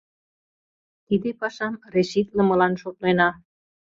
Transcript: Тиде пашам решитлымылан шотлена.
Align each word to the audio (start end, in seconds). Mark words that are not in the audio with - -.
Тиде 1.07 1.29
пашам 1.39 1.73
решитлымылан 1.93 2.73
шотлена. 2.81 3.29